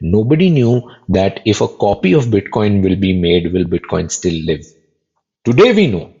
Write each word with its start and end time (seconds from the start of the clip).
nobody 0.00 0.50
knew 0.50 0.82
that 1.08 1.40
if 1.44 1.60
a 1.60 1.68
copy 1.68 2.12
of 2.12 2.26
Bitcoin 2.26 2.82
will 2.82 2.96
be 2.96 3.18
made, 3.18 3.52
will 3.52 3.64
Bitcoin 3.64 4.10
still 4.10 4.44
live? 4.44 4.64
Today 5.44 5.72
we 5.72 5.86
know. 5.86 6.12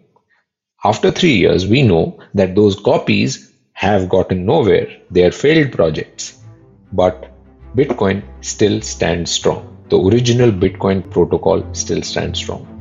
After 0.84 1.10
three 1.10 1.34
years, 1.34 1.66
we 1.66 1.82
know 1.82 2.18
that 2.34 2.54
those 2.54 2.78
copies 2.78 3.50
have 3.72 4.08
gotten 4.08 4.44
nowhere. 4.44 4.88
They 5.10 5.24
are 5.24 5.30
failed 5.32 5.72
projects. 5.72 6.38
But 6.92 7.32
Bitcoin 7.74 8.22
still 8.40 8.80
stands 8.82 9.30
strong. 9.30 9.76
The 9.88 9.98
original 9.98 10.50
Bitcoin 10.50 11.10
protocol 11.10 11.64
still 11.74 12.02
stands 12.02 12.38
strong. 12.38 12.73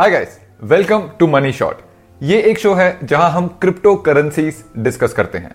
Hi 0.00 0.10
guys 0.10 0.38
welcome 0.62 1.02
to 1.18 1.26
Money 1.26 1.52
Shot 1.52 1.80
ये 2.22 2.40
एक 2.42 2.58
show 2.58 2.72
है 2.74 2.98
जहाँ 3.02 3.30
हम 3.30 3.46
crypto 3.60 3.94
currencies 4.06 4.64
discuss 4.78 5.12
करते 5.12 5.38
हैं। 5.38 5.54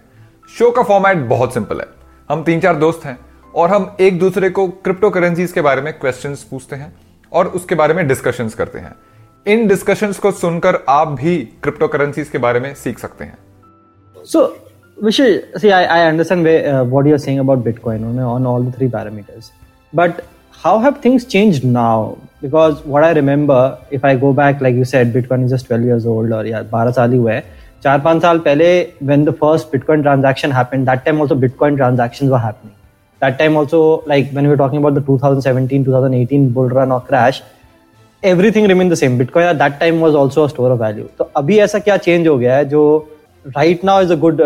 show 0.57 0.69
का 0.71 0.83
format 0.83 1.25
बहुत 1.29 1.53
simple 1.53 1.79
है। 1.79 1.85
हम 2.29 2.43
तीन 2.43 2.59
चार 2.59 2.75
दोस्त 2.75 3.05
हैं 3.05 3.17
और 3.55 3.69
हम 3.69 3.97
एक 3.99 4.19
दूसरे 4.19 4.49
को 4.49 4.67
क्रिप्टो 4.67 5.09
करेंसीज 5.09 5.51
के 5.51 5.61
बारे 5.61 5.81
में 5.81 5.91
क्वेश्चन 5.99 6.35
पूछते 6.51 6.75
हैं 6.75 6.93
और 7.33 7.47
उसके 7.47 7.75
बारे 7.75 7.93
में 7.93 8.07
डिस्कशंस 8.07 8.55
करते 8.55 8.79
हैं। 8.79 8.95
इन 9.47 9.67
डिस्कशंस 9.67 10.19
को 10.19 10.31
सुनकर 10.31 10.79
आप 10.89 11.07
भी 11.07 11.37
क्रिप्टो 11.63 11.87
करेंसीज 11.87 12.29
के 12.29 12.37
बारे 12.37 12.59
में 12.59 12.73
सीख 12.75 12.99
सकते 12.99 13.25
हैं। 13.25 13.37
So 14.23 14.47
Vishal, 14.97 15.37
see, 15.57 15.69
I, 15.73 15.83
I 15.97 15.99
understand 16.05 16.43
where, 16.43 16.63
uh, 16.69 16.85
what 16.85 17.05
you're 17.07 17.21
saying 17.25 17.43
about 17.43 17.67
Bitcoin 17.67 18.07
on 18.29 18.49
all 18.53 18.63
the 18.63 18.71
three 18.71 18.89
parameters. 18.95 19.51
But 19.93 20.25
how 20.63 20.79
have 20.79 21.05
things 21.05 21.29
changed 21.35 21.71
now? 21.75 22.17
Because 22.41 22.75
what 22.87 23.03
I 23.03 23.13
remember 23.13 23.95
if 23.95 24.05
I 24.07 24.17
go 24.17 24.31
back 24.33 24.61
like 24.63 24.75
you 24.75 24.83
said 24.85 25.13
bitcoin 25.13 25.45
is 25.45 25.65
twelve 25.67 25.87
year 25.87 26.07
old 26.07 26.33
और 26.33 26.47
यार 26.47 26.63
बारह 26.71 26.91
साल 26.91 27.11
ही 27.11 27.17
हुआ 27.17 27.31
है 27.31 27.43
चार 27.83 27.99
पाँच 28.01 28.21
साल 28.21 28.39
पहले 28.39 28.71
when 29.03 29.23
the 29.25 29.31
first 29.35 29.71
bitcoin 29.71 30.01
transaction 30.01 30.51
happen 30.51 30.83
that 30.85 31.03
time 31.03 31.21
also 31.21 31.35
bitcoin 31.37 31.75
transaction 31.75 32.29
वो 32.29 32.37
happening 32.37 32.73
that 33.21 33.37
time 33.37 33.57
also 33.57 33.81
like 34.09 34.31
when 34.33 34.45
you 34.45 34.55
talking 34.55 34.81
about 34.81 34.99
the 34.99 35.05
two 35.05 35.17
thousand 35.23 35.43
seventeen 35.43 35.83
two 35.83 35.93
thousand 35.93 36.15
eighteen 36.15 36.51
बोल 36.53 36.69
रहा 36.69 36.85
और 36.95 37.05
crash 37.07 37.43
everything 38.51 38.65
remain 38.67 38.89
the 38.89 38.93
same 38.95 39.17
bitcoin 39.17 39.57
that 39.57 39.79
time 39.79 39.99
was 39.99 40.15
also 40.15 40.47
store 40.47 40.71
of 40.71 40.81
value 40.81 41.05
तो 41.17 41.29
अभी 41.37 41.57
ऐसा 41.59 41.79
क्या 41.79 41.97
change 41.99 42.27
हो 42.27 42.37
गया 42.37 42.55
है 42.55 42.65
जो 42.69 42.83
right 43.45 43.83
now 43.85 44.01
is 44.01 44.11
a 44.11 44.15
good 44.17 44.41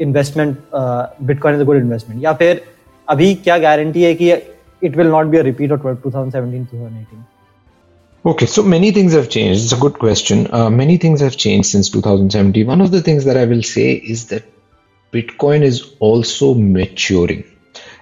investment 0.00 0.56
bitcoin 1.22 1.54
is 1.54 1.62
a 1.62 1.66
good 1.66 1.76
investment 1.76 2.22
या 2.24 2.32
फिर 2.34 2.62
अभी 3.08 3.34
क्या 3.36 3.58
गारंटी 3.58 4.02
है 4.02 4.14
कि 4.14 4.32
it 4.32 4.96
will 4.96 5.06
not 5.08 5.26
be 5.26 5.38
a 5.38 5.42
repeat 5.42 5.72
of 5.72 5.80
two 5.80 6.10
thousand 6.10 6.32
seventeen 6.32 6.64
two 6.64 6.76
thousand 6.76 7.00
eighteen 7.00 7.24
Okay, 8.26 8.46
so 8.46 8.62
many 8.62 8.90
things 8.90 9.12
have 9.12 9.30
changed. 9.30 9.62
It's 9.62 9.72
a 9.72 9.78
good 9.78 9.98
question. 9.98 10.52
Uh, 10.52 10.70
many 10.70 10.96
things 10.96 11.20
have 11.20 11.36
changed 11.36 11.68
since 11.68 11.88
2017. 11.90 12.66
One 12.66 12.80
of 12.80 12.90
the 12.90 13.00
things 13.00 13.24
that 13.24 13.36
I 13.36 13.44
will 13.44 13.62
say 13.62 13.92
is 13.92 14.26
that 14.28 14.44
Bitcoin 15.12 15.62
is 15.62 15.94
also 16.00 16.54
maturing. 16.54 17.44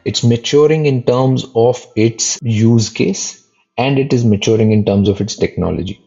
It's 0.04 0.24
maturing 0.24 0.86
in 0.86 1.02
terms 1.02 1.44
of 1.54 1.86
its 1.96 2.38
use 2.42 2.88
case 2.88 3.46
and 3.76 3.98
it 3.98 4.12
is 4.12 4.24
maturing 4.24 4.72
in 4.72 4.84
terms 4.84 5.08
of 5.08 5.20
its 5.20 5.36
technology. 5.36 6.02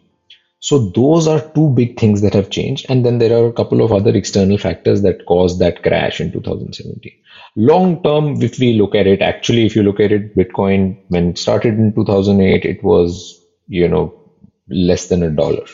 So 0.60 0.90
those 0.90 1.28
are 1.28 1.40
two 1.40 1.70
big 1.70 2.00
things 2.00 2.22
that 2.22 2.34
have 2.34 2.50
changed. 2.50 2.88
And 2.90 3.06
then 3.06 3.20
there 3.20 3.38
are 3.38 3.48
a 3.48 3.54
couple 3.54 3.82
of 3.82 3.94
other 3.94 4.12
external 4.16 4.58
factors 4.58 5.04
that 5.04 5.26
caused 5.26 5.60
that 5.60 5.84
crash 5.84 6.20
in 6.20 6.32
2017. 6.32 7.14
Long 7.56 8.04
term, 8.04 8.42
if 8.42 8.60
we 8.60 8.74
look 8.74 8.96
at 8.96 9.08
it, 9.08 9.22
actually, 9.22 9.66
if 9.66 9.76
you 9.76 9.84
look 9.84 10.00
at 10.00 10.12
it, 10.12 10.36
Bitcoin, 10.36 10.98
when 11.08 11.30
it 11.30 11.38
started 11.38 11.76
in 11.76 11.94
2008, 11.94 12.66
it 12.66 12.84
was, 12.84 13.39
you 13.69 13.89
know, 13.89 14.15
less 14.69 15.09
than 15.09 15.23
a 15.23 15.31
dollar. 15.31 15.65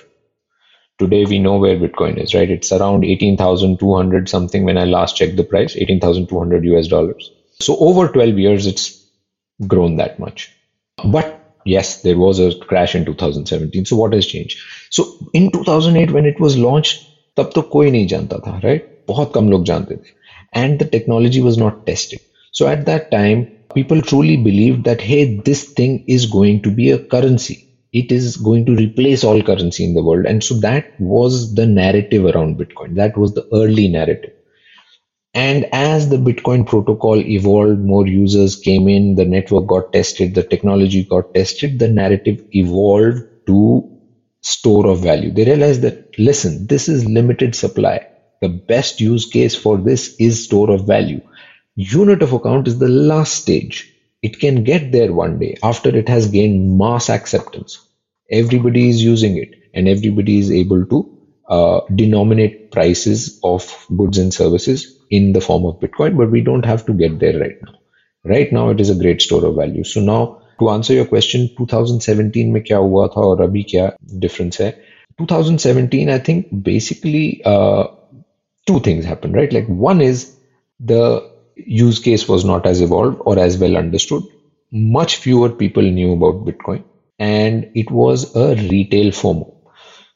Today, 0.98 1.24
we 1.24 1.38
know 1.38 1.58
where 1.58 1.76
Bitcoin 1.76 2.22
is, 2.22 2.34
right? 2.34 2.50
It's 2.50 2.72
around 2.72 3.04
18,200 3.04 4.28
something 4.28 4.64
when 4.64 4.76
I 4.78 4.84
last 4.84 5.16
checked 5.16 5.36
the 5.36 5.44
price, 5.44 5.76
18,200 5.76 6.64
US 6.64 6.88
dollars. 6.88 7.30
So 7.60 7.76
over 7.78 8.08
12 8.08 8.38
years, 8.38 8.66
it's 8.66 9.10
grown 9.66 9.96
that 9.96 10.18
much. 10.18 10.50
But 11.04 11.54
yes, 11.64 12.02
there 12.02 12.18
was 12.18 12.38
a 12.38 12.54
crash 12.54 12.94
in 12.94 13.04
2017. 13.06 13.86
So 13.86 13.96
what 13.96 14.12
has 14.12 14.26
changed? 14.26 14.58
So 14.90 15.18
in 15.32 15.50
2008, 15.50 16.10
when 16.10 16.26
it 16.26 16.40
was 16.40 16.58
launched, 16.58 17.06
तब 17.36 17.50
तो 17.54 17.62
कोई 17.72 17.90
नहीं 17.90 18.06
जानता 18.06 18.38
था 18.46 18.58
right 18.64 18.88
बहुत 19.08 19.32
कम 19.34 19.48
लोग 19.50 19.64
जानते 19.64 19.96
थे 19.96 20.18
and 20.52 20.78
the 20.78 20.84
technology 20.84 21.40
was 21.40 21.56
not 21.56 21.86
tested. 21.86 22.20
So 22.52 22.66
at 22.66 22.86
that 22.86 23.10
time, 23.10 23.46
people 23.74 24.02
truly 24.02 24.36
believed 24.36 24.84
that, 24.84 25.00
hey, 25.00 25.40
this 25.44 25.64
thing 25.72 26.04
is 26.06 26.26
going 26.26 26.62
to 26.62 26.70
be 26.70 26.90
a 26.90 26.98
currency. 26.98 27.58
it 27.93 28.11
is 28.11 28.37
going 28.37 28.65
to 28.65 28.75
replace 28.75 29.23
all 29.23 29.41
currency 29.41 29.83
in 29.85 29.93
the 29.93 30.03
world. 30.03 30.25
And 30.25 30.43
so 30.43 30.55
that 30.59 30.99
was 30.99 31.55
the 31.55 31.65
narrative 31.65 32.25
around 32.25 32.57
Bitcoin. 32.57 32.95
That 32.95 33.17
was 33.17 33.33
the 33.33 33.47
early 33.53 33.87
narrative. 33.87 34.33
And 35.33 35.65
as 35.73 36.09
the 36.09 36.17
Bitcoin 36.17 36.65
protocol 36.65 37.19
evolved, 37.19 37.79
more 37.81 38.07
users 38.07 38.55
came 38.55 38.87
in, 38.87 39.15
the 39.15 39.25
network 39.25 39.67
got 39.67 39.93
tested, 39.93 40.33
the 40.35 40.43
technology 40.43 41.03
got 41.03 41.33
tested, 41.33 41.79
the 41.79 41.89
narrative 41.89 42.43
evolved 42.51 43.23
to 43.47 43.99
store 44.41 44.87
of 44.87 45.01
value. 45.01 45.31
They 45.31 45.45
realized 45.45 45.81
that, 45.81 46.17
listen, 46.17 46.67
this 46.67 46.87
is 46.89 47.05
limited 47.05 47.55
supply 47.55 48.07
the 48.41 48.49
best 48.49 49.01
use 49.01 49.25
case 49.25 49.55
for 49.55 49.77
this 49.77 50.15
is 50.19 50.43
store 50.43 50.71
of 50.71 50.85
value. 50.85 51.21
Unit 51.75 52.21
of 52.21 52.33
account 52.33 52.67
is 52.67 52.79
the 52.79 52.89
last 52.89 53.35
stage. 53.35 53.94
It 54.24 54.38
can 54.40 54.64
get 54.64 54.92
there 54.92 55.12
one 55.12 55.38
day 55.38 55.56
after 55.62 55.96
it 55.96 56.08
has 56.08 56.28
gained 56.28 56.78
mass 56.78 57.08
acceptance. 57.08 57.86
Everybody 58.30 58.88
is 58.88 59.02
using 59.02 59.36
it 59.36 59.54
and 59.74 59.88
everybody 59.88 60.38
is 60.38 60.50
able 60.52 60.86
to 60.86 61.18
uh, 61.48 61.80
denominate 61.94 62.70
prices 62.70 63.40
of 63.42 63.86
goods 63.96 64.18
and 64.18 64.32
services 64.32 64.98
in 65.10 65.32
the 65.32 65.40
form 65.40 65.64
of 65.64 65.80
Bitcoin, 65.80 66.16
but 66.16 66.30
we 66.30 66.40
don't 66.40 66.64
have 66.64 66.86
to 66.86 66.92
get 66.92 67.18
there 67.18 67.38
right 67.40 67.56
now. 67.62 67.74
Right 68.24 68.52
now, 68.52 68.70
it 68.70 68.80
is 68.80 68.90
a 68.90 68.94
great 68.94 69.22
store 69.22 69.44
of 69.44 69.56
value. 69.56 69.82
So 69.82 70.00
now, 70.00 70.42
to 70.60 70.70
answer 70.70 70.92
your 70.92 71.06
question, 71.06 71.48
2017 71.58 72.52
में 72.52 72.62
क्या 72.62 72.78
हुआ 72.78 73.06
था 73.06 73.20
और 73.20 73.42
अभी 73.42 73.62
क्या 73.62 73.96
difference 74.20 74.60
है? 74.60 74.74
2017, 75.20 76.08
I 76.08 76.18
think 76.18 76.46
basically 76.62 77.42
uh, 77.44 77.88
two 78.66 78.80
things 78.80 79.04
happen, 79.04 79.32
right? 79.32 79.52
Like 79.52 79.66
one 79.66 80.00
is 80.00 80.36
the 80.78 81.30
use 81.55 81.99
case 81.99 82.27
was 82.27 82.45
not 82.45 82.65
as 82.65 82.81
evolved 82.81 83.21
or 83.25 83.39
as 83.39 83.57
well 83.57 83.77
understood. 83.77 84.23
Much 84.71 85.17
fewer 85.17 85.49
people 85.49 85.83
knew 85.83 86.13
about 86.13 86.45
Bitcoin 86.45 86.83
and 87.19 87.71
it 87.75 87.91
was 87.91 88.35
a 88.35 88.55
retail 88.55 89.11
FOMO. 89.11 89.53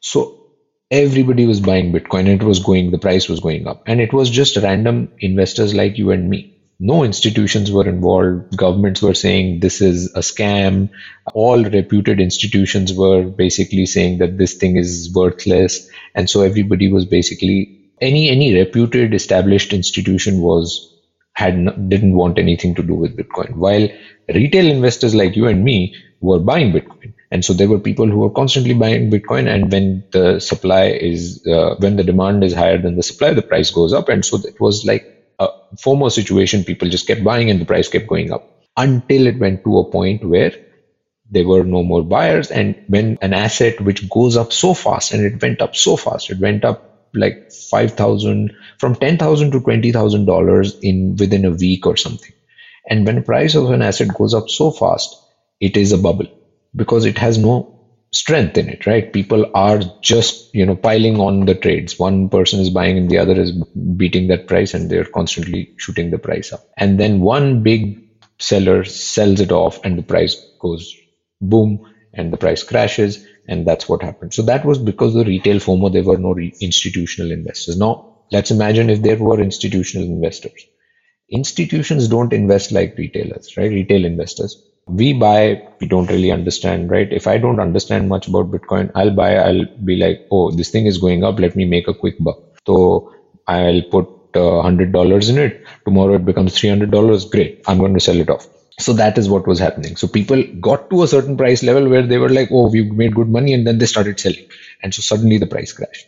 So 0.00 0.46
everybody 0.90 1.46
was 1.46 1.60
buying 1.60 1.92
Bitcoin 1.92 2.20
and 2.20 2.40
it 2.40 2.42
was 2.42 2.58
going, 2.58 2.90
the 2.90 2.98
price 2.98 3.28
was 3.28 3.40
going 3.40 3.66
up. 3.66 3.82
And 3.86 4.00
it 4.00 4.12
was 4.12 4.30
just 4.30 4.56
random 4.56 5.12
investors 5.20 5.74
like 5.74 5.98
you 5.98 6.10
and 6.10 6.28
me. 6.28 6.56
No 6.82 7.04
institutions 7.04 7.70
were 7.70 7.86
involved. 7.86 8.56
Governments 8.56 9.02
were 9.02 9.14
saying 9.14 9.60
this 9.60 9.82
is 9.82 10.14
a 10.14 10.20
scam. 10.20 10.88
All 11.34 11.62
reputed 11.62 12.20
institutions 12.20 12.92
were 12.94 13.24
basically 13.24 13.84
saying 13.86 14.18
that 14.18 14.38
this 14.38 14.54
thing 14.54 14.76
is 14.76 15.12
worthless. 15.14 15.88
And 16.14 16.28
so 16.28 16.40
everybody 16.42 16.90
was 16.90 17.04
basically 17.04 17.76
any 18.00 18.30
any 18.30 18.54
reputed 18.54 19.12
established 19.12 19.74
institution 19.74 20.40
was 20.40 20.89
had 21.40 21.88
didn't 21.88 22.14
want 22.20 22.38
anything 22.44 22.74
to 22.76 22.82
do 22.90 22.94
with 23.02 23.16
Bitcoin. 23.16 23.56
While 23.64 23.88
retail 24.40 24.66
investors 24.76 25.14
like 25.20 25.36
you 25.36 25.46
and 25.52 25.64
me 25.64 25.76
were 26.20 26.38
buying 26.50 26.72
Bitcoin, 26.72 27.14
and 27.30 27.44
so 27.44 27.54
there 27.54 27.68
were 27.72 27.78
people 27.88 28.08
who 28.14 28.20
were 28.24 28.36
constantly 28.40 28.74
buying 28.74 29.10
Bitcoin. 29.10 29.48
And 29.52 29.72
when 29.72 30.04
the 30.12 30.40
supply 30.40 30.84
is 31.10 31.46
uh, 31.46 31.76
when 31.84 31.96
the 31.96 32.04
demand 32.04 32.44
is 32.48 32.54
higher 32.62 32.78
than 32.86 32.96
the 32.96 33.08
supply, 33.10 33.32
the 33.34 33.48
price 33.52 33.70
goes 33.70 33.92
up. 34.00 34.08
And 34.08 34.24
so 34.24 34.38
it 34.52 34.60
was 34.60 34.84
like 34.84 35.06
a 35.38 35.48
FOMO 35.86 36.10
situation. 36.20 36.64
People 36.64 36.90
just 36.96 37.06
kept 37.12 37.24
buying, 37.30 37.50
and 37.50 37.60
the 37.60 37.70
price 37.72 37.88
kept 37.88 38.08
going 38.14 38.32
up 38.32 38.44
until 38.76 39.26
it 39.26 39.38
went 39.46 39.64
to 39.64 39.78
a 39.78 39.90
point 39.90 40.24
where 40.34 40.52
there 41.30 41.46
were 41.46 41.64
no 41.64 41.82
more 41.84 42.02
buyers. 42.02 42.50
And 42.50 42.76
when 42.88 43.16
an 43.22 43.32
asset 43.32 43.80
which 43.80 44.08
goes 44.10 44.36
up 44.36 44.52
so 44.52 44.74
fast, 44.74 45.12
and 45.14 45.24
it 45.24 45.40
went 45.40 45.62
up 45.62 45.76
so 45.76 45.96
fast, 45.96 46.30
it 46.30 46.40
went 46.48 46.64
up 46.64 46.89
like 47.14 47.50
5000 47.70 48.52
from 48.78 48.94
10000 48.94 49.52
to 49.52 49.60
$20000 49.60 50.74
in 50.82 51.16
within 51.16 51.44
a 51.44 51.50
week 51.50 51.86
or 51.86 51.96
something. 51.96 52.32
And 52.88 53.06
when 53.06 53.16
the 53.16 53.22
price 53.22 53.54
of 53.54 53.70
an 53.70 53.82
asset 53.82 54.08
goes 54.14 54.34
up 54.34 54.48
so 54.48 54.70
fast 54.70 55.16
it 55.60 55.76
is 55.76 55.92
a 55.92 55.98
bubble 55.98 56.26
because 56.74 57.04
it 57.04 57.18
has 57.18 57.38
no 57.38 57.76
strength 58.12 58.58
in 58.58 58.68
it 58.68 58.86
right? 58.86 59.12
People 59.12 59.46
are 59.54 59.80
just 60.02 60.52
you 60.54 60.66
know 60.66 60.74
piling 60.74 61.18
on 61.20 61.46
the 61.46 61.54
trades. 61.54 61.98
One 61.98 62.28
person 62.28 62.60
is 62.60 62.70
buying 62.70 62.98
and 62.98 63.10
the 63.10 63.18
other 63.18 63.40
is 63.40 63.52
beating 63.96 64.28
that 64.28 64.46
price 64.46 64.74
and 64.74 64.90
they're 64.90 65.04
constantly 65.04 65.68
shooting 65.76 66.10
the 66.10 66.18
price 66.18 66.52
up. 66.52 66.60
And 66.76 66.98
then 66.98 67.20
one 67.20 67.62
big 67.62 68.02
seller 68.38 68.84
sells 68.84 69.40
it 69.40 69.52
off 69.52 69.78
and 69.84 69.98
the 69.98 70.02
price 70.02 70.36
goes 70.60 70.94
boom 71.40 71.78
and 72.12 72.32
the 72.32 72.36
price 72.38 72.62
crashes 72.62 73.24
and 73.50 73.66
that's 73.66 73.88
what 73.90 74.02
happened. 74.02 74.34
So 74.34 74.42
that 74.44 74.64
was 74.66 74.78
because 74.78 75.14
the 75.14 75.26
retail 75.26 75.58
FOMO, 75.58 75.92
there 75.92 76.04
were 76.04 76.18
no 76.18 76.32
re- 76.32 76.54
institutional 76.62 77.32
investors. 77.32 77.78
Now, 77.78 78.18
let's 78.32 78.52
imagine 78.52 78.90
if 78.90 79.02
there 79.02 79.18
were 79.18 79.40
institutional 79.40 80.08
investors. 80.08 80.66
institutions 81.30 82.08
don't 82.08 82.32
invest 82.32 82.72
like 82.72 82.94
retailers, 82.98 83.56
right? 83.56 83.70
Retail 83.70 84.04
investors. 84.04 84.56
We 84.88 85.12
buy, 85.12 85.62
we 85.80 85.86
don't 85.86 86.10
really 86.10 86.30
understand, 86.32 86.90
right? 86.90 87.12
If 87.12 87.26
I 87.26 87.38
don't 87.38 87.60
understand 87.60 88.08
much 88.08 88.28
about 88.28 88.50
Bitcoin, 88.50 88.90
I'll 88.94 89.14
buy, 89.14 89.36
I'll 89.36 89.64
be 89.84 89.96
like, 89.96 90.20
oh, 90.32 90.50
this 90.50 90.70
thing 90.70 90.86
is 90.86 90.98
going 90.98 91.24
up. 91.24 91.38
Let 91.38 91.56
me 91.56 91.64
make 91.64 91.88
a 91.88 91.94
quick 91.94 92.16
buck. 92.20 92.38
So 92.66 93.12
I'll 93.46 93.82
put 93.90 94.06
uh, 94.34 94.62
$100 94.62 95.30
in 95.30 95.38
it. 95.38 95.62
Tomorrow 95.84 96.14
it 96.16 96.24
becomes 96.24 96.54
$300. 96.54 97.30
Great. 97.30 97.60
I'm 97.68 97.78
going 97.78 97.94
to 97.94 98.00
sell 98.00 98.16
it 98.20 98.30
off. 98.30 98.46
So 98.80 98.92
that 98.94 99.18
is 99.18 99.28
what 99.28 99.46
was 99.46 99.58
happening. 99.58 99.96
So 99.96 100.08
people 100.08 100.42
got 100.60 100.90
to 100.90 101.02
a 101.02 101.08
certain 101.08 101.36
price 101.36 101.62
level 101.62 101.88
where 101.88 102.06
they 102.06 102.18
were 102.18 102.28
like, 102.28 102.48
oh, 102.50 102.70
we've 102.70 102.92
made 102.92 103.14
good 103.14 103.28
money. 103.28 103.54
And 103.54 103.66
then 103.66 103.78
they 103.78 103.86
started 103.86 104.18
selling. 104.18 104.48
And 104.82 104.94
so 104.94 105.02
suddenly 105.02 105.38
the 105.38 105.46
price 105.46 105.72
crashed. 105.72 106.06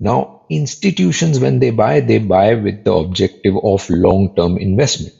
Now, 0.00 0.42
institutions, 0.48 1.40
when 1.40 1.58
they 1.58 1.70
buy, 1.70 2.00
they 2.00 2.18
buy 2.18 2.54
with 2.54 2.84
the 2.84 2.92
objective 2.92 3.56
of 3.62 3.88
long 3.90 4.34
term 4.36 4.56
investment. 4.58 5.14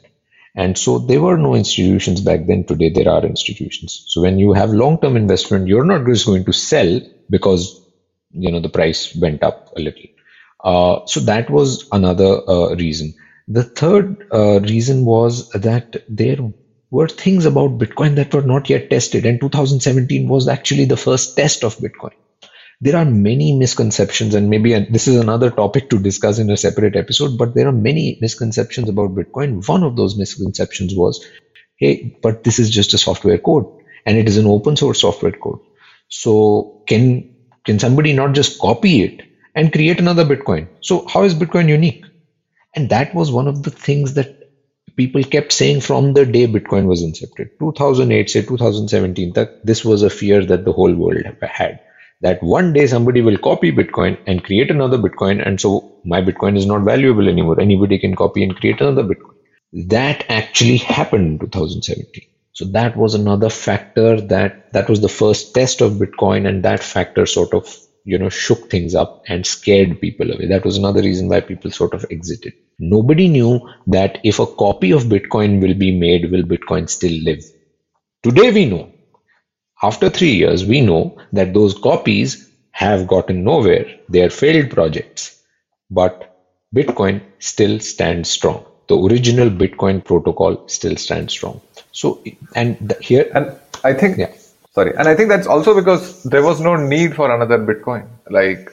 And 0.55 0.77
so 0.77 0.99
there 0.99 1.21
were 1.21 1.37
no 1.37 1.55
institutions 1.55 2.21
back 2.21 2.45
then. 2.45 2.65
Today, 2.65 2.89
there 2.89 3.09
are 3.09 3.25
institutions. 3.25 4.05
So 4.07 4.21
when 4.21 4.39
you 4.39 4.53
have 4.53 4.71
long 4.71 4.99
term 4.99 5.17
investment, 5.17 5.67
you're 5.67 5.85
not 5.85 6.05
just 6.05 6.25
going 6.25 6.45
to 6.45 6.53
sell 6.53 7.01
because, 7.29 7.81
you 8.31 8.51
know, 8.51 8.59
the 8.59 8.69
price 8.69 9.15
went 9.15 9.43
up 9.43 9.73
a 9.77 9.81
little. 9.81 10.05
Uh, 10.63 11.05
so 11.05 11.21
that 11.21 11.49
was 11.49 11.87
another 11.91 12.41
uh, 12.49 12.75
reason. 12.75 13.13
The 13.49 13.63
third 13.63 14.25
uh, 14.33 14.61
reason 14.61 15.05
was 15.05 15.49
that 15.51 15.97
there 16.09 16.37
were 16.91 17.09
things 17.09 17.45
about 17.45 17.79
Bitcoin 17.79 18.15
that 18.17 18.33
were 18.33 18.43
not 18.43 18.69
yet 18.69 18.91
tested. 18.91 19.25
And 19.25 19.41
2017 19.41 20.29
was 20.29 20.47
actually 20.49 20.85
the 20.85 20.97
first 20.97 21.37
test 21.37 21.63
of 21.65 21.77
Bitcoin. 21.77 22.11
There 22.81 22.95
are 22.95 23.05
many 23.05 23.57
misconceptions 23.57 24.35
and 24.35 24.49
maybe 24.49 24.73
this 24.91 25.07
is 25.07 25.17
another 25.17 25.51
topic 25.51 25.89
to 25.89 25.99
discuss 25.99 26.39
in 26.39 26.49
a 26.49 26.57
separate 26.57 26.95
episode 26.95 27.37
but 27.37 27.55
there 27.55 27.67
are 27.67 27.73
many 27.73 28.17
misconceptions 28.21 28.89
about 28.89 29.15
bitcoin. 29.15 29.67
One 29.67 29.83
of 29.83 29.97
those 29.97 30.17
misconceptions 30.17 30.95
was 30.95 31.19
hey 31.77 32.17
but 32.23 32.45
this 32.45 32.59
is 32.59 32.69
just 32.69 32.93
a 32.93 32.99
software 32.99 33.37
code 33.39 33.65
and 34.05 34.17
it 34.17 34.29
is 34.29 34.37
an 34.37 34.47
open 34.47 34.77
source 34.77 35.01
software 35.01 35.33
code. 35.33 35.59
So 36.09 36.83
can 36.87 37.35
can 37.65 37.79
somebody 37.79 38.13
not 38.13 38.33
just 38.33 38.59
copy 38.59 39.03
it 39.03 39.23
and 39.55 39.73
create 39.73 39.99
another 39.99 40.25
bitcoin? 40.25 40.69
So 40.81 41.05
how 41.07 41.23
is 41.23 41.35
bitcoin 41.35 41.67
unique 41.69 42.05
and 42.75 42.89
that 42.89 43.13
was 43.13 43.31
one 43.31 43.47
of 43.47 43.63
the 43.63 43.71
things 43.71 44.13
that 44.15 44.29
people 44.97 45.23
kept 45.23 45.51
saying 45.53 45.81
from 45.81 46.13
the 46.13 46.25
day 46.25 46.47
bitcoin 46.47 46.85
was 46.85 47.03
incepted 47.03 47.49
2008 47.59 48.29
say 48.29 48.41
2017 48.41 49.33
that 49.33 49.49
this 49.63 49.85
was 49.85 50.03
a 50.03 50.09
fear 50.09 50.45
that 50.45 50.65
the 50.65 50.73
whole 50.73 50.93
world 50.95 51.23
had 51.41 51.79
that 52.21 52.41
one 52.43 52.73
day 52.73 52.85
somebody 52.87 53.21
will 53.21 53.37
copy 53.37 53.71
Bitcoin 53.71 54.17
and 54.27 54.43
create 54.43 54.71
another 54.71 54.97
Bitcoin. 54.97 55.45
And 55.45 55.59
so 55.59 55.87
my 56.03 56.21
Bitcoin 56.21 56.57
is 56.57 56.65
not 56.65 56.81
valuable 56.83 57.27
anymore. 57.29 57.59
Anybody 57.59 57.99
can 57.99 58.15
copy 58.15 58.43
and 58.43 58.55
create 58.55 58.81
another 58.81 59.03
Bitcoin. 59.03 59.35
That 59.87 60.25
actually 60.29 60.77
happened 60.77 61.33
in 61.33 61.39
2017. 61.39 62.23
So 62.53 62.65
that 62.73 62.97
was 62.97 63.13
another 63.13 63.49
factor 63.49 64.19
that 64.21 64.57
that 64.73 64.89
was 64.89 64.99
the 64.99 65.09
first 65.09 65.53
test 65.53 65.81
of 65.81 65.93
Bitcoin, 65.93 66.47
and 66.47 66.63
that 66.63 66.83
factor 66.83 67.25
sort 67.25 67.53
of 67.53 67.65
you 68.05 68.17
know 68.17 68.29
shook 68.29 68.69
things 68.69 68.95
up 68.95 69.23
and 69.27 69.45
scared 69.45 69.99
people 70.01 70.31
away. 70.31 70.47
That 70.47 70.65
was 70.65 70.77
another 70.77 71.01
reason 71.01 71.29
why 71.29 71.41
people 71.41 71.71
sort 71.71 71.93
of 71.93 72.05
exited. 72.11 72.53
Nobody 72.79 73.27
knew 73.27 73.59
that 73.87 74.19
if 74.23 74.39
a 74.39 74.45
copy 74.45 74.91
of 74.91 75.03
Bitcoin 75.03 75.61
will 75.61 75.73
be 75.73 75.97
made, 75.97 76.31
will 76.31 76.43
Bitcoin 76.43 76.89
still 76.89 77.17
live? 77.23 77.43
Today 78.23 78.51
we 78.51 78.65
know 78.65 78.91
after 79.81 80.09
three 80.09 80.33
years, 80.33 80.65
we 80.65 80.81
know 80.81 81.17
that 81.33 81.53
those 81.53 81.77
copies 81.77 82.49
have 82.71 83.07
gotten 83.07 83.43
nowhere. 83.43 83.85
They 84.09 84.21
are 84.21 84.29
failed 84.29 84.71
projects. 84.71 85.41
But 85.89 86.37
Bitcoin 86.75 87.21
still 87.39 87.79
stands 87.79 88.29
strong. 88.29 88.65
The 88.87 88.97
original 88.97 89.49
Bitcoin 89.49 90.03
protocol 90.03 90.67
still 90.67 90.97
stands 90.97 91.33
strong. 91.33 91.61
So, 91.91 92.23
and 92.55 92.77
the, 92.79 92.95
here. 93.01 93.31
And 93.33 93.57
I 93.83 93.93
think, 93.93 94.17
yeah. 94.17 94.33
Sorry. 94.71 94.95
And 94.97 95.07
I 95.07 95.15
think 95.15 95.29
that's 95.29 95.47
also 95.47 95.75
because 95.75 96.23
there 96.23 96.43
was 96.43 96.59
no 96.59 96.75
need 96.75 97.15
for 97.15 97.33
another 97.33 97.57
Bitcoin. 97.57 98.07
Like, 98.29 98.71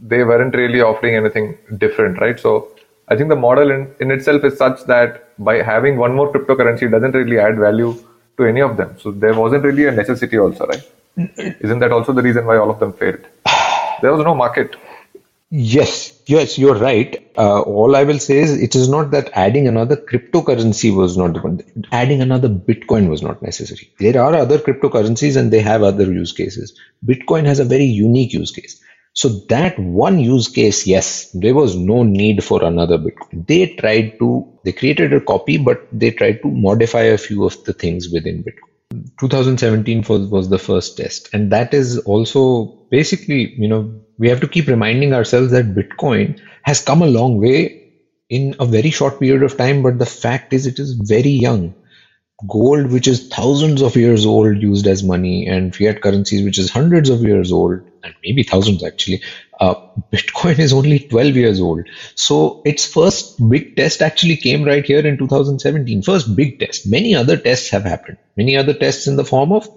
they 0.00 0.24
weren't 0.24 0.54
really 0.54 0.80
offering 0.80 1.16
anything 1.16 1.58
different, 1.78 2.20
right? 2.20 2.38
So, 2.38 2.70
I 3.08 3.16
think 3.16 3.28
the 3.28 3.36
model 3.36 3.70
in, 3.70 3.92
in 3.98 4.10
itself 4.12 4.44
is 4.44 4.56
such 4.56 4.84
that 4.84 5.36
by 5.44 5.62
having 5.62 5.96
one 5.96 6.14
more 6.14 6.32
cryptocurrency 6.32 6.88
doesn't 6.88 7.12
really 7.12 7.38
add 7.38 7.58
value 7.58 7.94
to 8.36 8.44
any 8.44 8.62
of 8.62 8.76
them. 8.76 8.96
So 9.00 9.10
there 9.10 9.34
wasn't 9.34 9.64
really 9.64 9.86
a 9.86 9.90
necessity, 9.90 10.38
also, 10.38 10.66
right? 10.66 10.88
Isn't 11.60 11.80
that 11.80 11.90
also 11.90 12.12
the 12.12 12.22
reason 12.22 12.46
why 12.46 12.56
all 12.56 12.70
of 12.70 12.78
them 12.78 12.92
failed? 12.92 13.26
There 14.00 14.12
was 14.12 14.24
no 14.24 14.34
market. 14.34 14.76
Yes, 15.52 16.22
yes, 16.26 16.58
you're 16.58 16.76
right. 16.78 17.16
Uh, 17.36 17.62
all 17.62 17.96
I 17.96 18.04
will 18.04 18.20
say 18.20 18.38
is 18.38 18.52
it 18.62 18.76
is 18.76 18.88
not 18.88 19.10
that 19.10 19.30
adding 19.34 19.66
another 19.66 19.96
cryptocurrency 19.96 20.94
was 20.94 21.16
not 21.16 21.36
adding 21.90 22.20
another 22.20 22.48
Bitcoin 22.48 23.08
was 23.08 23.22
not 23.22 23.42
necessary. 23.42 23.92
There 23.98 24.20
are 24.22 24.34
other 24.34 24.58
cryptocurrencies 24.58 25.36
and 25.36 25.52
they 25.52 25.60
have 25.60 25.82
other 25.82 26.04
use 26.04 26.32
cases. 26.32 26.78
Bitcoin 27.04 27.46
has 27.46 27.58
a 27.58 27.64
very 27.64 27.84
unique 27.84 28.32
use 28.32 28.52
case. 28.52 28.80
So 29.12 29.28
that 29.48 29.76
one 29.78 30.20
use 30.20 30.46
case, 30.46 30.86
yes, 30.86 31.30
there 31.32 31.54
was 31.54 31.74
no 31.76 32.04
need 32.04 32.44
for 32.44 32.62
another 32.62 32.96
Bitcoin. 32.98 33.44
They 33.48 33.74
tried 33.74 34.20
to, 34.20 34.60
they 34.64 34.72
created 34.72 35.12
a 35.12 35.20
copy, 35.20 35.58
but 35.58 35.88
they 35.92 36.12
tried 36.12 36.42
to 36.42 36.48
modify 36.48 37.02
a 37.02 37.18
few 37.18 37.44
of 37.44 37.62
the 37.64 37.72
things 37.72 38.08
within 38.08 38.44
Bitcoin. 38.44 38.69
2017 39.18 40.04
was, 40.08 40.28
was 40.28 40.48
the 40.48 40.58
first 40.58 40.96
test. 40.96 41.28
And 41.32 41.52
that 41.52 41.74
is 41.74 41.98
also 41.98 42.66
basically, 42.90 43.54
you 43.56 43.68
know, 43.68 43.94
we 44.18 44.28
have 44.28 44.40
to 44.40 44.48
keep 44.48 44.66
reminding 44.66 45.12
ourselves 45.12 45.52
that 45.52 45.74
Bitcoin 45.74 46.40
has 46.62 46.80
come 46.80 47.02
a 47.02 47.06
long 47.06 47.38
way 47.38 47.92
in 48.28 48.54
a 48.58 48.66
very 48.66 48.90
short 48.90 49.20
period 49.20 49.42
of 49.42 49.56
time. 49.56 49.82
But 49.82 49.98
the 49.98 50.06
fact 50.06 50.52
is, 50.52 50.66
it 50.66 50.78
is 50.78 50.92
very 50.92 51.30
young 51.30 51.74
gold, 52.48 52.90
which 52.90 53.06
is 53.06 53.28
thousands 53.28 53.82
of 53.82 53.96
years 53.96 54.26
old, 54.26 54.60
used 54.60 54.86
as 54.86 55.02
money, 55.02 55.46
and 55.46 55.74
fiat 55.74 56.00
currencies, 56.00 56.42
which 56.42 56.58
is 56.58 56.70
hundreds 56.70 57.10
of 57.10 57.22
years 57.22 57.52
old, 57.52 57.80
and 58.04 58.14
maybe 58.24 58.42
thousands 58.42 58.84
actually. 58.84 59.22
Uh, 59.60 59.74
Bitcoin 60.12 60.58
is 60.58 60.72
only 60.72 61.00
12 61.00 61.36
years 61.36 61.60
old. 61.60 61.86
So 62.16 62.62
its 62.64 62.86
first 62.86 63.36
big 63.48 63.76
test 63.76 64.02
actually 64.02 64.36
came 64.36 64.64
right 64.64 64.84
here 64.84 65.06
in 65.06 65.18
2017. 65.18 66.02
First 66.02 66.36
big 66.36 66.58
test. 66.58 66.86
Many 66.90 67.14
other 67.14 67.36
tests 67.36 67.70
have 67.70 67.84
happened. 67.84 68.18
Many 68.36 68.56
other 68.56 68.74
tests 68.74 69.06
in 69.06 69.16
the 69.16 69.24
form 69.24 69.52
of 69.52 69.68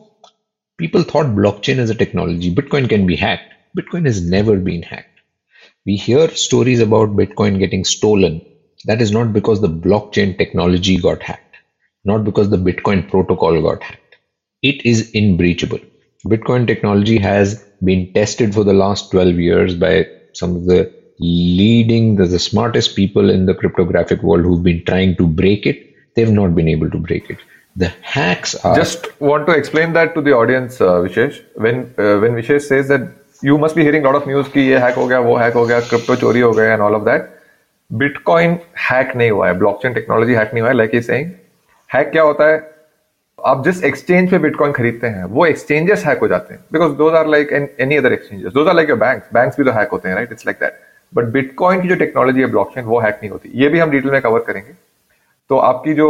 people 0.78 1.04
thought 1.04 1.28
blockchain 1.28 1.78
as 1.80 1.90
a 1.90 1.96
technology. 1.96 2.54
Bitcoin 2.54 2.90
can 2.90 3.06
be 3.08 3.16
hacked. 3.16 3.54
Bitcoin 3.78 4.06
has 4.06 4.22
never 4.28 4.58
been 4.58 4.84
hacked. 4.84 5.22
We 5.86 5.96
hear 5.98 6.30
stories 6.30 6.80
about 6.82 7.16
Bitcoin 7.16 7.60
getting 7.60 7.86
stolen. 7.86 8.42
That 8.86 9.02
is 9.02 9.12
not 9.12 9.34
because 9.34 9.62
the 9.62 9.70
blockchain 9.70 10.38
technology 10.38 10.98
got 10.98 11.24
hacked 11.24 11.42
not 12.06 12.24
because 12.24 12.50
the 12.50 12.58
Bitcoin 12.58 13.10
protocol 13.10 13.62
got 13.62 13.84
hacked. 13.84 14.18
It 14.62 14.86
is 14.86 15.12
unbreachable. 15.16 15.80
Bitcoin 16.27 16.67
technology 16.67 17.19
has 17.19 17.65
been 17.85 18.13
tested 18.13 18.55
for 18.55 18.65
the 18.65 18.73
last 18.73 19.11
12 19.11 19.39
years 19.39 19.75
by 19.75 20.07
some 20.33 20.57
of 20.57 20.65
the 20.67 20.93
leading, 21.21 22.17
the, 22.17 22.27
the 22.27 22.39
smartest 22.39 22.97
people 22.97 23.31
in 23.31 23.47
the 23.47 23.55
cryptographic 23.55 24.23
world 24.23 24.45
who've 24.45 24.63
been 24.63 24.85
trying 24.85 25.17
to 25.17 25.27
break 25.27 25.67
it. 25.67 25.95
They've 26.15 26.31
not 26.31 26.55
been 26.55 26.69
able 26.69 26.91
to 26.91 26.99
break 26.99 27.31
it. 27.31 27.39
The 27.77 27.89
hacks 28.03 28.55
are. 28.57 28.75
Just 28.75 29.21
want 29.21 29.47
to 29.47 29.53
explain 29.53 29.93
that 29.93 30.15
to 30.15 30.21
the 30.21 30.33
audience, 30.33 30.81
uh, 30.81 31.01
Vishesh. 31.03 31.45
When 31.55 31.95
uh, 31.97 32.19
when 32.19 32.33
Vishesh 32.35 32.63
says 32.63 32.89
that 32.89 33.03
you 33.41 33.57
must 33.57 33.77
be 33.77 33.83
hearing 33.83 34.05
a 34.05 34.11
lot 34.11 34.17
of 34.17 34.27
news 34.27 34.49
कि 34.49 34.61
ये 34.61 34.81
hack 34.81 34.97
हो 34.97 35.07
गया, 35.07 35.19
वो 35.21 35.39
hack 35.39 35.55
हो 35.55 35.67
गया, 35.67 35.81
crypto 35.89 36.17
चोरी 36.17 36.41
हो 36.41 36.53
गया 36.53 36.73
and 36.73 36.83
all 36.83 36.95
of 36.95 37.05
that. 37.05 37.29
Bitcoin 37.93 38.59
hack 38.89 39.15
नहीं 39.17 39.31
हुआ 39.31 39.49
है, 39.49 39.59
blockchain 39.61 39.95
technology 39.95 40.35
hack 40.35 40.55
नहीं 40.55 40.61
हुआ 40.61 40.71
है, 40.71 40.77
like 40.77 40.91
he's 40.91 41.07
saying. 41.07 41.31
हैक 41.95 42.11
क्या 42.11 42.23
होता 42.23 42.49
है 42.53 42.72
आप 43.40 43.64
जिस 43.64 43.84
एक्सचेंज 43.84 44.30
पे 44.32 44.38
बिटकॉइन 44.40 44.72
खरीदते 44.72 45.08
हैं 45.08 45.24
वो 45.28 45.46
एक्सचेंजेस 45.46 46.04
हैक 46.06 46.20
हो 46.20 46.28
जाते 46.28 46.54
हैं। 46.54 46.64
Because 46.74 46.92
those 46.98 47.14
are 47.14 47.28
like 47.28 47.52
any 47.54 47.96
other 47.98 48.14
exchanges 48.14 48.54
those 48.54 48.68
are 48.68 48.76
like 48.76 48.90
your 48.90 48.98
bank 49.00 49.24
bank 49.34 49.54
भी 49.58 49.64
तो 49.64 49.72
हैक 49.72 49.90
होते 49.92 50.10
हैं 50.10 50.16
right 50.16 50.32
it's 50.32 50.46
like 50.48 50.58
that 50.60 50.80
but 51.14 51.26
bitcoin 51.34 51.82
की 51.82 51.88
जो 51.88 51.96
टेक्नोलॉजी 51.96 52.42
है 52.42 52.48
ब्लॉकचेन 52.52 52.84
वो 52.84 53.00
हैक 53.00 53.16
नहीं 53.16 53.30
होती। 53.30 53.52
ये 53.56 53.70
भी 53.70 53.80
हम 53.80 53.90
डिटेल 53.92 54.12
में 54.12 54.22
कवर 54.22 54.40
करेंगे। 54.42 54.74
तो 55.50 55.58
आपकी 55.60 55.94
जो 55.94 56.08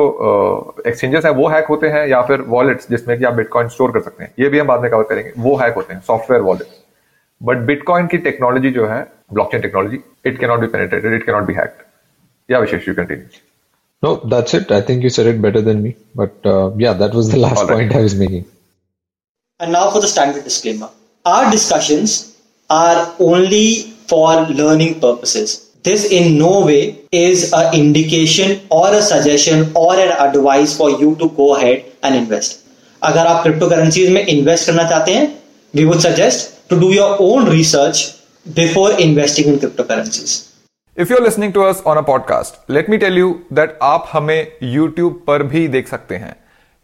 एक्सचेंजेस 0.88 1.20
uh, 1.20 1.26
है 1.26 1.32
वो 1.34 1.48
हैक 1.50 1.66
होते 1.66 1.88
हैं 1.88 2.06
या 2.08 2.22
फिर 2.22 2.42
वॉलेट्स 2.48 2.90
जिसमें 2.90 3.18
कि 3.18 3.26
आप 3.26 3.34
बिटकॉइन 3.34 3.68
स्टोर 3.70 3.92
कर 3.92 4.02
सकते 4.02 4.24
हैं। 4.24 4.32
ये 4.40 4.50
भी 4.50 4.60
हम 4.60 4.68
बाद 4.68 4.82
में 4.82 4.90
कवर 4.92 5.04
करेंगे। 5.04 5.32
वो 5.38 5.56
हैक 5.58 5.74
होते 5.76 5.94
हैं 5.94 6.02
सॉफ्टवेयर 6.02 6.44
वॉलेट्स 6.44 6.84
बट 7.42 7.66
बिटकॉइन 7.68 8.08
की 8.08 8.18
टेक्नोलॉजी 8.28 8.72
जो 8.72 8.86
है 8.88 9.02
blockchain 9.34 9.62
technology 9.62 10.00
it 10.26 10.40
cannot 10.40 10.60
be 10.60 10.68
penetrated 10.68 11.14
it 11.14 11.26
cannot 11.26 11.44
be 11.44 11.54
hacked 11.54 11.84
या 12.50 12.60
विशेष 12.60 12.88
you 12.88 12.94
continue 12.96 13.26
No, 14.03 14.17
that's 14.17 14.55
it. 14.55 14.71
I 14.71 14.81
think 14.81 15.03
you 15.03 15.11
said 15.11 15.27
it 15.27 15.43
better 15.43 15.61
than 15.61 15.83
me. 15.83 15.97
But 16.15 16.47
uh, 16.47 16.73
yeah, 16.77 16.93
that 16.93 17.15
was 17.15 17.31
the 17.31 17.39
last 17.39 17.63
right. 17.63 17.69
point 17.69 17.95
I 17.95 18.03
was 18.03 18.15
making. 18.15 18.47
And 19.61 19.73
now 19.73 19.91
for 19.91 20.01
the 20.01 20.07
standard 20.07 20.45
disclaimer. 20.45 20.91
Our 21.27 21.51
discussions 21.51 22.37
are 22.71 23.15
only 23.19 23.95
for 24.07 24.43
learning 24.43 25.01
purposes. 25.01 25.75
This 25.83 26.11
in 26.11 26.39
no 26.39 26.65
way 26.65 27.01
is 27.11 27.53
an 27.53 27.75
indication 27.75 28.67
or 28.71 28.93
a 28.93 29.03
suggestion 29.03 29.73
or 29.75 29.95
an 29.95 30.13
advice 30.29 30.77
for 30.77 30.91
you 30.91 31.17
to 31.17 31.29
go 31.31 31.57
ahead 31.57 31.85
and 32.03 32.15
invest. 32.15 32.65
अगर 33.03 33.27
आप 33.27 33.43
crypto 33.43 33.67
currencies 33.69 34.09
में 34.11 34.27
invest 34.27 34.67
करना 34.67 34.85
चाहते 34.91 35.13
हैं 35.15 35.27
we 35.77 35.85
would 35.85 35.99
suggest 36.01 36.71
to 36.71 36.77
do 36.77 36.91
your 36.93 37.19
own 37.23 37.49
research 37.49 38.01
before 38.57 38.93
investing 39.01 39.49
in 39.49 39.59
crypto 39.59 39.83
currencies 39.91 40.33
if 40.98 41.12
you 41.12 41.18
are 41.18 41.24
listening 41.24 41.54
to 41.54 41.62
us 41.62 41.82
on 41.88 41.98
a 41.98 42.02
podcast 42.02 42.72
let 42.72 42.90
me 42.90 42.98
tell 42.98 43.18
you 43.18 43.30
that 43.54 43.78
आप 43.84 44.10
हमें 44.12 44.52
YouTube 44.64 45.24
पर 45.28 45.44
भी 45.44 45.68
देख 45.68 45.88
सकते 45.88 46.16
हैं। 46.16 46.36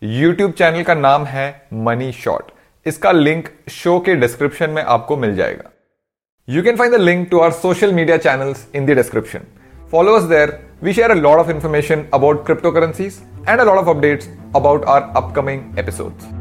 यूट्यूब 0.04 0.52
चैनल 0.52 0.84
का 0.84 0.94
नाम 0.94 1.26
है 1.26 1.46
मनी 1.74 2.12
शॉट 2.12 2.52
इसका 2.86 3.12
लिंक 3.12 3.50
शो 3.72 4.00
के 4.00 4.16
डिस्क्रिप्शन 4.16 4.70
में 4.70 4.84
आपको 4.84 5.18
मिल 5.18 5.36
जाएगा। 5.36 5.70
You 6.48 6.64
can 6.64 6.76
find 6.76 6.94
the 6.94 7.00
link 7.00 7.28
to 7.32 7.40
our 7.40 7.52
social 7.52 7.94
media 7.94 8.18
channels 8.18 8.68
in 8.76 8.86
the 8.86 8.90
description 8.90 9.40
follow 9.92 10.14
us 10.14 10.24
there 10.24 10.60
we 10.84 10.94
share 10.94 11.12
a 11.12 11.16
lot 11.16 11.40
of 11.40 11.50
information 11.52 12.06
about 12.14 12.46
cryptocurrencies 12.72 13.22
and 13.48 13.62
a 13.62 13.66
lot 13.66 13.78
of 13.78 13.88
updates 13.88 14.26
about 14.54 14.84
our 14.86 15.04
upcoming 15.16 15.64
episodes. 15.78 16.39